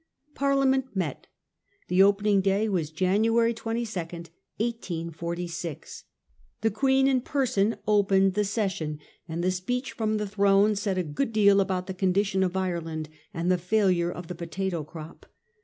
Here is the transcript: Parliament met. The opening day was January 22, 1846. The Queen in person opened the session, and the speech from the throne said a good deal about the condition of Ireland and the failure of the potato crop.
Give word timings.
Parliament 0.33 0.95
met. 0.95 1.27
The 1.87 2.01
opening 2.01 2.41
day 2.41 2.67
was 2.67 2.89
January 2.89 3.53
22, 3.53 3.99
1846. 4.01 6.03
The 6.61 6.71
Queen 6.71 7.07
in 7.07 7.21
person 7.21 7.75
opened 7.87 8.33
the 8.33 8.43
session, 8.43 8.97
and 9.27 9.43
the 9.43 9.51
speech 9.51 9.91
from 9.91 10.17
the 10.17 10.25
throne 10.25 10.75
said 10.75 10.97
a 10.97 11.03
good 11.03 11.31
deal 11.31 11.61
about 11.61 11.85
the 11.85 11.93
condition 11.93 12.41
of 12.41 12.57
Ireland 12.57 13.09
and 13.31 13.51
the 13.51 13.59
failure 13.59 14.11
of 14.11 14.25
the 14.25 14.33
potato 14.33 14.83
crop. 14.83 15.27